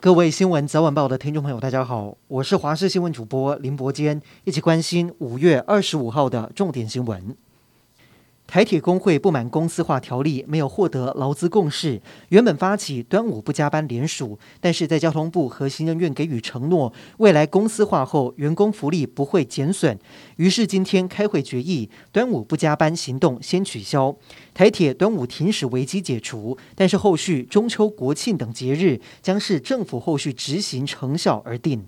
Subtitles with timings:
[0.00, 7.36] 各位新闻早晚报的听众朋友，大家好，我是华视新闻主播林伯坚，一起关心五月二十五号的重点新闻。
[8.48, 12.00] 台铁工会不满公司化条例没有获得劳资共识，
[12.30, 19.98] 原本发起端午不加班连署，但是在交通部和行政院给予承诺，未来公司化后员工福利不会减损，
[20.36, 24.16] 于是今天开会决议，端午不加班行动先取消，
[24.54, 31.84] 台铁端午停驶危机解除，但是后续中秋国庆等节日将是政府后续执行成效而定。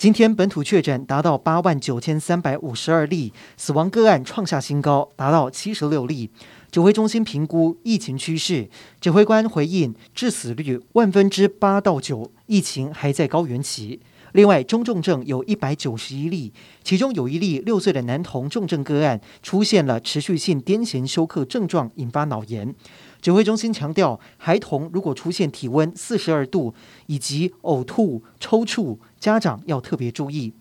[0.00, 6.30] 今天本土确诊达到八万九千三百五十二例，死亡个案创下新高，达到七十六例。
[6.70, 14.00] 指挥中心评估疫情趋势，指挥官回应致死率万分之八到九，疫情还在高原期。
[14.32, 16.52] 另外，中重症有一百九十一例，
[16.84, 22.74] 其中有一例六岁的男童重症个案出现了持续性癫痫休克症状，引发脑炎。
[23.20, 26.72] 指挥中心强调，孩童如果出现体温四十二度
[27.06, 30.52] 以及呕吐、抽搐，家长要特别注意。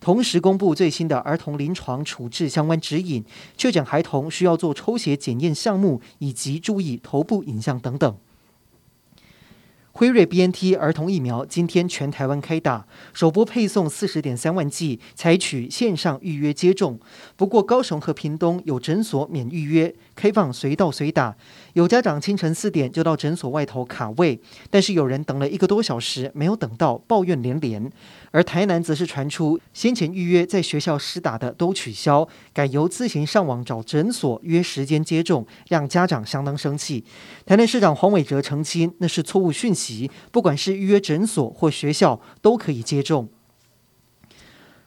[0.00, 3.22] 同时公布最新的儿童临床处置相关指引，
[3.58, 8.16] 确诊孩童需要做抽血检验项目，以及注意头部影像等等。
[10.00, 16.98] 辉瑞 BNT 儿童疫苗今天全台湾开打，首波配送四十点三万剂，采取线上预约接种。
[17.36, 21.36] 不过高雄和屏东有诊所免预约，开放随到随打。
[21.74, 24.40] 有家长清晨四点就到诊所外头卡位，
[24.70, 27.92] 但是有人等了一个多小时没有等到，抱怨连连。
[28.30, 37.04] 而台南则是传出先前预约在学校施打的都取消，改由自行上网找诊所约时间接种，让家长相当生气。
[37.44, 39.89] 台南市长黄伟哲澄清，那是错误讯息。
[39.90, 43.28] 及不管是预约诊所或学校，都可以接种。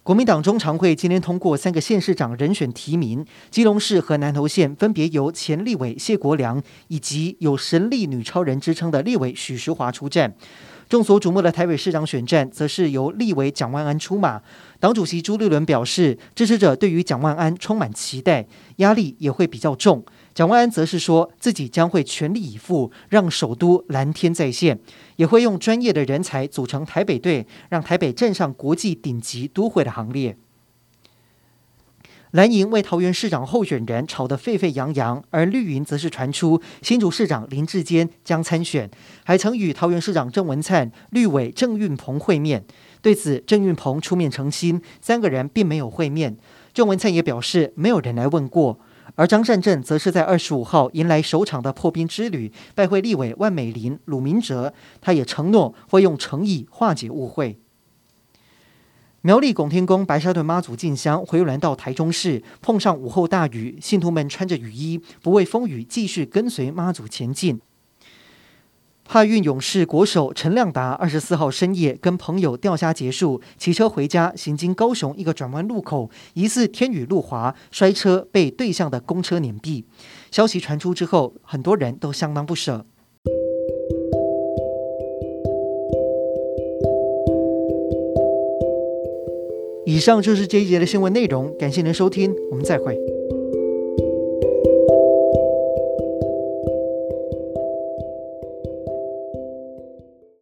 [0.01, 10.35] 国民党中常会今天通过三个县市长人选提名，基隆市和南投县分别由前立委谢国梁以及有神力女超人之称的立委许淑华出战。
[10.89, 14.41] 众所瞩目的台北市长选战，则是由立委蒋万安出马。
[14.81, 20.03] 党主席朱立伦表示，支持者对于蒋万安充满期待，压力也会比较重。
[20.33, 24.79] 蒋万安则是说自己将会全力以赴，让首都蓝天再现，
[25.17, 30.35] 也会用专业的人才组成台北队，让台北站上国际顶级都会的行列。
[32.31, 38.89] 蓝营为桃园市长候选人吵得沸沸扬扬，而绿营则是传出新竹市长林志坚将参选，
[39.23, 42.65] 还曾与桃园市长郑文灿、绿委郑运鹏会面。
[43.03, 46.35] 对此，郑运鹏出面澄清，三个人并没有会面。
[46.73, 48.79] 郑文灿也表示，没有人来问过。
[49.15, 57.59] 而张善政则是在二十五号迎来首场的破冰之旅，拜会立委万美玲、鲁明哲，他也承诺会用诚意化解误会。
[59.21, 67.61] 苗栗拱天宫白沙屯妈祖进香回銮到台中市，碰上午后大雨，信徒们穿着雨衣，不畏风雨，继续跟随妈祖前进。
[69.13, 79.83] 帕运勇士国手陈亮达二十四号深夜跟朋友钓虾结束，骑车回家，行经高雄一个转弯路口，疑似天雨路滑，摔车被对向的公车碾毙。
[80.31, 82.87] 消息传出之后，很多人都相当不舍。
[89.85, 93.12] 以上就是这一节的新闻内容，感谢您收听，我们再会。